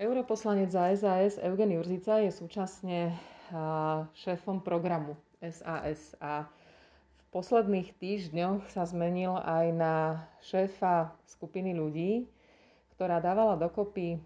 [0.00, 3.12] Europoslanec za SAS Eugen Jurzica je súčasne
[4.16, 6.48] šéfom programu SAS a
[7.20, 9.94] v posledných týždňoch sa zmenil aj na
[10.40, 12.24] šéfa skupiny ľudí,
[12.96, 14.16] ktorá dávala dokopy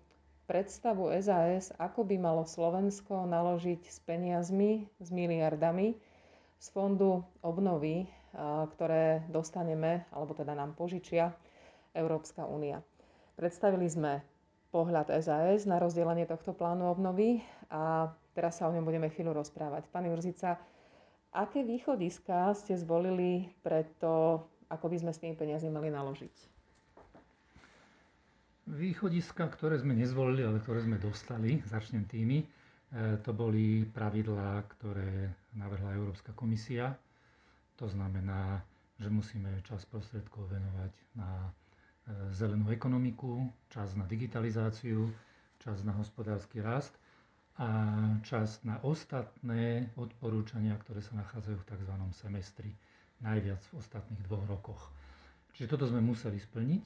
[0.46, 5.98] predstavu SAS, ako by malo Slovensko naložiť s peniazmi, s miliardami
[6.54, 8.06] z fondu obnovy,
[8.70, 11.34] ktoré dostaneme, alebo teda nám požičia
[11.90, 12.78] Európska únia.
[13.34, 14.33] Predstavili sme
[14.74, 17.38] pohľad SAS na rozdelenie tohto plánu obnovy
[17.70, 19.86] a teraz sa o ňom budeme chvíľu rozprávať.
[19.86, 20.58] Pán Jurzica,
[21.30, 26.34] aké východiska ste zvolili pre to, ako by sme s tými peniazmi mali naložiť?
[28.66, 32.46] Východiska, ktoré sme nezvolili, ale ktoré sme dostali, začnem tými, e,
[33.20, 36.98] to boli pravidlá, ktoré navrhla Európska komisia.
[37.76, 38.58] To znamená,
[38.96, 41.52] že musíme čas prostriedkov venovať na
[42.30, 45.08] zelenú ekonomiku, čas na digitalizáciu,
[45.56, 46.92] čas na hospodársky rast
[47.54, 47.68] a
[48.20, 51.92] čas na ostatné odporúčania, ktoré sa nachádzajú v tzv.
[52.12, 52.70] semestri,
[53.18, 54.82] najviac v ostatných dvoch rokoch.
[55.54, 56.84] Čiže toto sme museli splniť.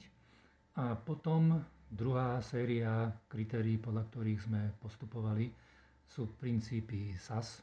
[0.77, 1.57] A potom
[1.89, 5.49] druhá séria kritérií, podľa ktorých sme postupovali,
[6.05, 7.61] sú princípy SAS, e,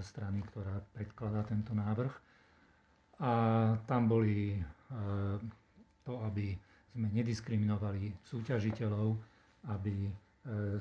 [0.00, 2.12] strany, ktorá predkladá tento návrh.
[3.20, 3.32] A
[3.84, 4.60] tam boli e,
[6.02, 6.54] to, aby
[6.92, 9.16] sme nediskriminovali súťažiteľov,
[9.72, 10.10] aby e,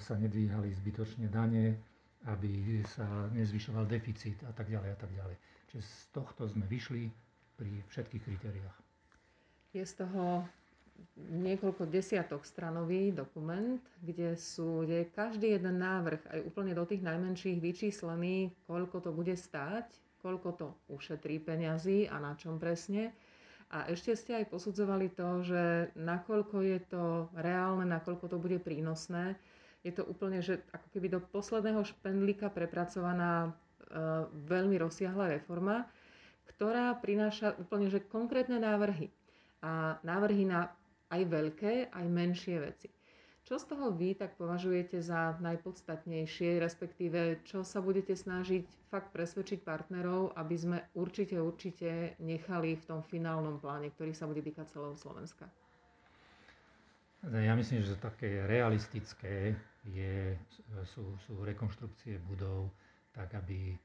[0.01, 1.77] sa nedvíhali zbytočne dane,
[2.27, 5.35] aby sa nezvyšoval deficit a tak ďalej a tak ďalej.
[5.71, 7.09] Čiže z tohto sme vyšli
[7.55, 8.77] pri všetkých kritériách.
[9.71, 10.43] Je z toho
[11.17, 17.01] niekoľko desiatok stranový dokument, kde sú, kde je každý jeden návrh, aj úplne do tých
[17.01, 19.87] najmenších vyčíslený, koľko to bude stáť,
[20.21, 23.15] koľko to ušetrí peňazí a na čom presne.
[23.71, 25.63] A ešte ste aj posudzovali to, že
[25.95, 29.39] nakoľko je to reálne, nakoľko to bude prínosné.
[29.81, 33.51] Je to úplne, že ako keby do posledného špendlíka prepracovaná e,
[34.45, 35.87] veľmi rozsiahla reforma,
[36.51, 39.07] ktorá prináša úplne že konkrétne návrhy.
[39.63, 40.67] A návrhy na
[41.07, 42.87] aj veľké, aj menšie veci.
[43.51, 49.67] Čo z toho vy tak považujete za najpodstatnejšie, respektíve čo sa budete snažiť fakt presvedčiť
[49.67, 54.95] partnerov, aby sme určite, určite nechali v tom finálnom pláne, ktorý sa bude týkať celého
[54.95, 55.51] Slovenska?
[57.27, 60.39] Ja myslím, že také realistické je,
[60.87, 62.71] sú, sú rekonštrukcie budov
[63.11, 63.75] tak, aby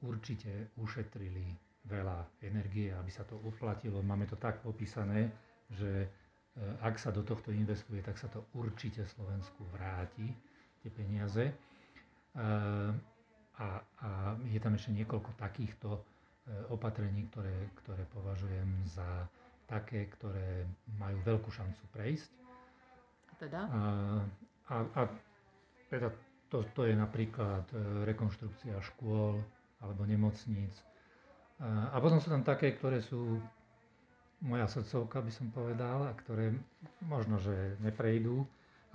[0.00, 1.44] určite ušetrili
[1.92, 4.00] veľa energie, aby sa to uplatilo.
[4.00, 5.28] Máme to tak popísané,
[5.76, 6.08] že
[6.82, 10.28] ak sa do tohto investuje, tak sa to určite Slovensku vráti,
[10.82, 11.44] tie peniaze.
[11.46, 11.54] E,
[13.60, 14.08] a, a
[14.48, 16.00] je tam ešte niekoľko takýchto e,
[16.72, 19.28] opatrení, ktoré, ktoré považujem za
[19.70, 20.66] také, ktoré
[20.98, 22.32] majú veľkú šancu prejsť.
[23.38, 23.64] Teda?
[23.70, 23.80] A,
[24.68, 25.02] a, a
[25.88, 26.10] teda
[26.50, 27.64] to, to je napríklad
[28.04, 29.38] rekonštrukcia škôl
[29.80, 30.74] alebo nemocníc.
[31.62, 33.38] A, a potom sú tam také, ktoré sú
[34.40, 36.56] moja srdcovka, by som povedal, a ktoré
[37.04, 38.44] možno, že neprejdú,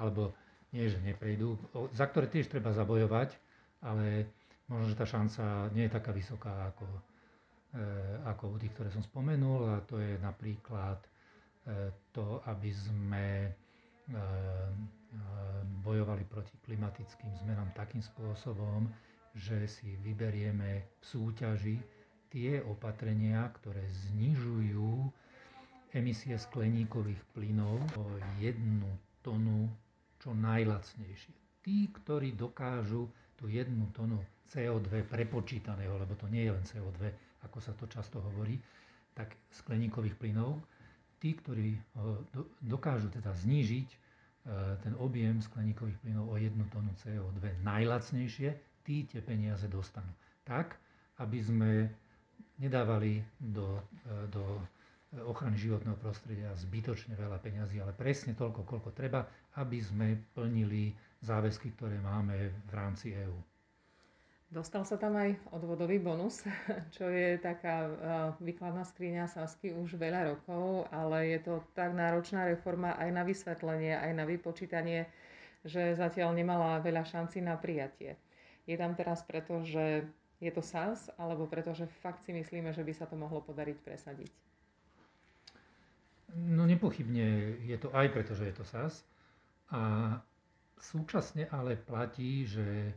[0.01, 0.33] alebo
[0.73, 1.55] nie, že neprejdú,
[1.93, 3.37] za ktoré tiež treba zabojovať,
[3.85, 4.27] ale
[4.67, 6.87] možno, že tá šanca nie je taká vysoká ako,
[7.77, 7.81] e,
[8.25, 11.09] ako u tých, ktoré som spomenul, a to je napríklad e,
[12.09, 13.49] to, aby sme e,
[15.85, 18.89] bojovali proti klimatickým zmenám takým spôsobom,
[19.31, 21.77] že si vyberieme v súťaži
[22.27, 25.07] tie opatrenia, ktoré znižujú
[25.95, 28.03] emisie skleníkových plynov o
[28.43, 28.91] jednu
[29.23, 29.71] tonu
[30.19, 31.63] čo najlacnejšie.
[31.63, 33.07] Tí, ktorí dokážu
[33.39, 34.19] tú jednu tonu
[34.51, 37.01] CO2 prepočítaného, lebo to nie je len CO2,
[37.47, 38.59] ako sa to často hovorí,
[39.15, 40.59] tak skleníkových plynov,
[41.17, 41.79] tí, ktorí
[42.61, 43.97] dokážu teda znížiť e,
[44.83, 48.49] ten objem skleníkových plynov o jednu tonu CO2 najlacnejšie,
[48.83, 50.11] tí tie peniaze dostanú.
[50.45, 50.77] Tak,
[51.23, 51.71] aby sme
[52.59, 54.43] nedávali do, e, do
[55.23, 59.23] ochrany životného prostredia zbytočne veľa peňazí, ale presne toľko, koľko treba,
[59.55, 60.91] aby sme plnili
[61.23, 63.37] záväzky, ktoré máme v rámci EÚ.
[64.45, 66.45] Dostal sa tam aj odvodový bonus,
[66.95, 67.89] čo je taká
[68.37, 73.97] výkladná skriňa Sasky už veľa rokov, ale je to tak náročná reforma aj na vysvetlenie,
[73.97, 75.09] aj na vypočítanie,
[75.65, 78.21] že zatiaľ nemala veľa šanci na prijatie.
[78.69, 80.05] Je tam teraz preto, že
[80.37, 83.77] je to SAS, alebo preto, že fakt si myslíme, že by sa to mohlo podariť
[83.81, 84.31] presadiť?
[86.33, 89.05] No nepochybne je to aj preto, že je to SAS.
[89.69, 90.13] A
[90.81, 92.93] súčasne ale platí, že e,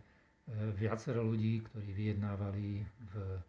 [0.77, 3.41] viacero ľudí, ktorí vyjednávali v e,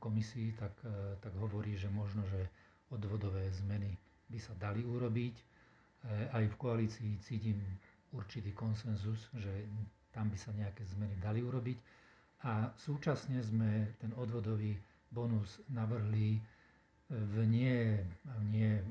[0.00, 2.48] komisii, tak, e, tak hovorí, že možno, že
[2.92, 3.96] odvodové zmeny
[4.28, 5.36] by sa dali urobiť.
[6.34, 7.62] Aj v koalícii cítim
[8.10, 9.70] určitý konsenzus, že
[10.10, 11.78] tam by sa nejaké zmeny dali urobiť.
[12.42, 14.74] A súčasne sme ten odvodový
[15.14, 16.42] bonus navrhli
[17.06, 18.02] v nie,
[18.50, 18.82] nie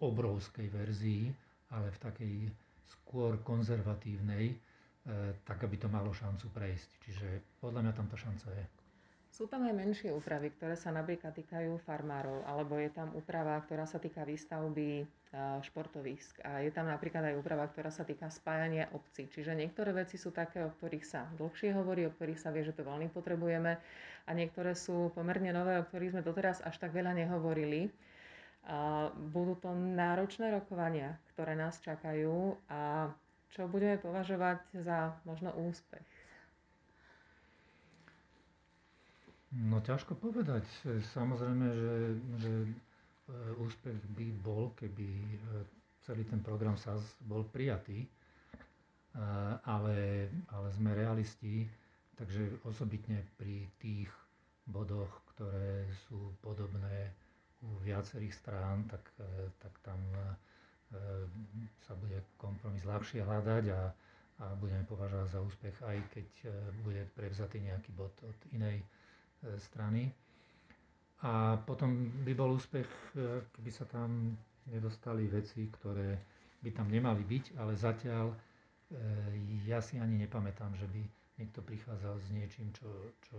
[0.00, 1.32] obrovskej verzii,
[1.72, 2.34] ale v takej
[2.86, 4.56] skôr konzervatívnej, e,
[5.42, 6.90] tak aby to malo šancu prejsť.
[7.02, 7.28] Čiže
[7.58, 8.64] podľa mňa tam tá šanca je.
[9.36, 13.84] Sú tam aj menšie úpravy, ktoré sa napríklad týkajú farmárov, alebo je tam úprava, ktorá
[13.84, 15.04] sa týka výstavby e,
[15.60, 16.40] športovisk.
[16.40, 19.28] A je tam napríklad aj úprava, ktorá sa týka spájania obcí.
[19.28, 22.72] Čiže niektoré veci sú také, o ktorých sa dlhšie hovorí, o ktorých sa vie, že
[22.72, 23.76] to veľmi potrebujeme.
[24.24, 27.92] A niektoré sú pomerne nové, o ktorých sme doteraz až tak veľa nehovorili.
[29.30, 33.10] Budú to náročné rokovania, ktoré nás čakajú a
[33.54, 36.02] čo budeme považovať za možno úspech.
[39.54, 40.66] No ťažko povedať.
[41.16, 41.94] Samozrejme, že,
[42.42, 42.68] že e,
[43.56, 45.36] úspech by bol, keby e,
[46.04, 48.08] celý ten program SAS bol prijatý, e,
[49.64, 51.64] ale, ale sme realisti,
[52.20, 54.10] takže osobitne pri tých
[54.68, 57.14] bodoch, ktoré sú podobné
[57.82, 59.02] viacerých strán, tak,
[59.58, 59.98] tak tam
[61.82, 63.82] sa bude kompromis ľahšie hľadať a,
[64.38, 66.28] a budeme považovať za úspech, aj keď
[66.86, 68.86] bude prevzatý nejaký bod od inej
[69.44, 70.12] E, strany.
[71.24, 74.36] A potom by bol úspech, e, keby sa tam
[74.68, 76.16] nedostali veci, ktoré
[76.60, 78.36] by tam nemali byť, ale zatiaľ e,
[79.68, 81.02] ja si ani nepamätám, že by
[81.36, 82.88] niekto prichádzal s niečím, čo,
[83.28, 83.38] čo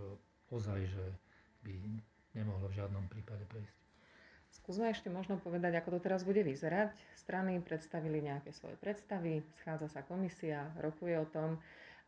[0.54, 1.04] ozaj, že
[1.66, 1.74] by
[2.34, 3.76] nemohlo v žiadnom prípade prejsť.
[4.50, 6.92] Skúsme ešte možno povedať, ako to teraz bude vyzerať.
[7.14, 11.56] Strany predstavili nejaké svoje predstavy, schádza sa komisia, rokuje o tom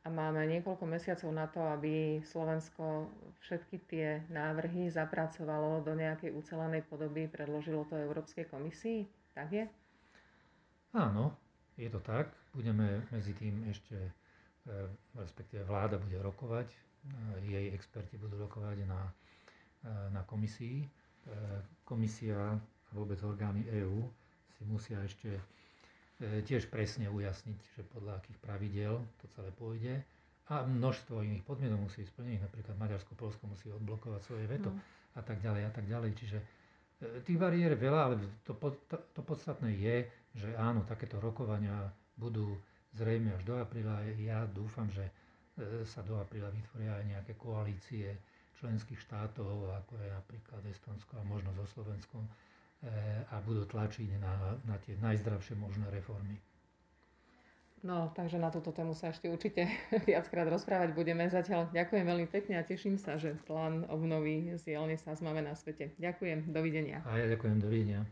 [0.00, 1.92] a máme niekoľko mesiacov na to, aby
[2.22, 3.04] Slovensko
[3.40, 9.04] všetky tie návrhy zapracovalo do nejakej ucelenej podoby, predložilo to Európskej komisii.
[9.32, 9.64] Tak je?
[10.92, 11.36] Áno,
[11.76, 12.28] je to tak.
[12.50, 14.10] Budeme medzi tým ešte, e,
[15.14, 16.78] respektíve vláda bude rokovať, e,
[17.46, 19.12] jej experti budú rokovať na, e,
[20.10, 20.82] na komisii.
[21.82, 24.02] Komisia a vôbec orgány EÚ
[24.54, 25.28] si musia ešte
[26.20, 29.94] E, tiež presne ujasniť, že podľa akých pravidel to celé pôjde.
[30.52, 34.80] A množstvo iných podmienok musí splniť, napríklad Maďarsko, Polsko musí odblokovať svoje veto no.
[35.16, 36.10] a tak ďalej a tak ďalej.
[36.12, 36.46] Čiže e,
[37.24, 38.14] tých bariér veľa, ale
[38.44, 39.96] to, to, to podstatné je,
[40.36, 41.88] že áno, takéto rokovania
[42.20, 42.52] budú
[42.92, 44.04] zrejme až do apríla.
[44.20, 45.08] Ja dúfam, že
[45.56, 48.12] e, sa do apríla vytvoria aj nejaké koalície
[48.60, 52.28] členských štátov, ako je napríklad Estonsko a možno so Slovenskom,
[53.28, 56.40] a budú tlačiť na, na tie najzdravšie možné reformy.
[57.80, 59.64] No, takže na túto tému sa ešte určite
[60.08, 61.24] viackrát rozprávať budeme.
[61.32, 65.96] Zatiaľ ďakujem veľmi pekne a teším sa, že plán obnovy zjavne sa máme na svete.
[65.96, 67.00] Ďakujem, dovidenia.
[67.08, 68.04] A ja ďakujem, dovidenia.